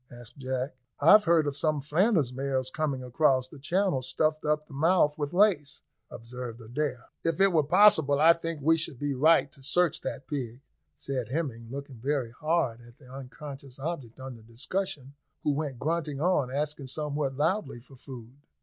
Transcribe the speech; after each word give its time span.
asked 0.11 0.39
Jack, 0.39 0.75
"I've 0.99 1.25
heard 1.25 1.45
of 1.45 1.55
some 1.55 1.79
Flanders 1.79 2.33
mares 2.33 2.71
coming 2.71 3.03
across 3.03 3.47
the 3.47 3.59
Channel 3.59 4.01
stuffed 4.01 4.43
up 4.43 4.65
to 4.65 4.73
the 4.73 4.79
mouth 4.79 5.15
with 5.15 5.31
lace," 5.31 5.83
observed 6.09 6.59
Adair. 6.59 7.11
"If 7.23 7.39
it 7.39 7.53
were 7.53 7.61
possible, 7.61 8.19
I 8.19 8.33
think 8.33 8.61
we 8.63 8.77
should 8.77 8.97
be 8.97 9.13
right 9.13 9.51
to 9.51 9.61
search 9.61 10.01
that 10.01 10.27
pig," 10.27 10.63
said 10.95 11.29
Hemming, 11.29 11.67
looking 11.69 11.97
very 11.97 12.31
hard 12.31 12.81
at 12.81 12.97
the 12.97 13.05
unconscious 13.13 13.77
object 13.77 14.19
under 14.19 14.41
discussion, 14.41 15.13
who 15.43 15.51
went 15.51 15.77
grunting 15.77 16.19
on, 16.19 16.49
asking 16.49 16.87
somewhat 16.87 17.35
loudly 17.35 17.79
for 17.79 17.95
food. 17.95 18.37